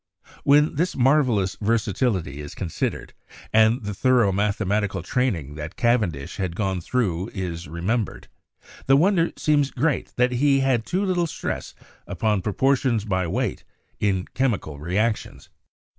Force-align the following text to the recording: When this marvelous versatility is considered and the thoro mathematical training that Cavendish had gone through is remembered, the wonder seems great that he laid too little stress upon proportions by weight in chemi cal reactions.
When 0.43 0.73
this 0.77 0.95
marvelous 0.95 1.57
versatility 1.61 2.39
is 2.41 2.55
considered 2.55 3.13
and 3.53 3.83
the 3.83 3.93
thoro 3.93 4.31
mathematical 4.31 5.03
training 5.03 5.53
that 5.57 5.75
Cavendish 5.75 6.37
had 6.37 6.55
gone 6.55 6.81
through 6.81 7.29
is 7.35 7.67
remembered, 7.67 8.27
the 8.87 8.97
wonder 8.97 9.31
seems 9.37 9.69
great 9.69 10.11
that 10.15 10.31
he 10.31 10.59
laid 10.65 10.87
too 10.87 11.05
little 11.05 11.27
stress 11.27 11.75
upon 12.07 12.41
proportions 12.41 13.05
by 13.05 13.27
weight 13.27 13.63
in 13.99 14.25
chemi 14.33 14.59
cal 14.59 14.79
reactions. 14.79 15.49